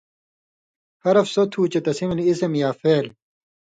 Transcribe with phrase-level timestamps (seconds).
[1.03, 3.05] حرف سو تُھو چے تسی ملیۡ اسم یا فعل